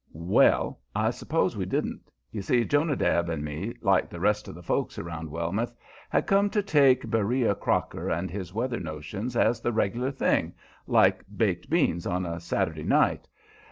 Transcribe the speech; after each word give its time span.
Well, 0.13 0.79
I 0.95 1.11
suppose 1.11 1.55
we 1.55 1.67
didn't. 1.67 2.09
You 2.31 2.41
see, 2.41 2.65
Jonadab 2.65 3.29
and 3.29 3.45
me, 3.45 3.75
like 3.83 4.09
the 4.09 4.19
rest 4.19 4.47
of 4.47 4.55
the 4.55 4.63
folks 4.63 4.97
around 4.97 5.29
Wellmouth, 5.29 5.75
had 6.09 6.25
come 6.25 6.49
to 6.49 6.63
take 6.63 7.07
Beriah 7.11 7.53
Crocker 7.53 8.09
and 8.09 8.31
his 8.31 8.51
weather 8.51 8.79
notions 8.79 9.35
as 9.37 9.61
the 9.61 9.71
regular 9.71 10.09
thing, 10.09 10.55
like 10.87 11.23
baked 11.37 11.69
beans 11.69 12.07
on 12.07 12.25
a 12.25 12.39
Saturday 12.39 12.81
night. 12.83 13.27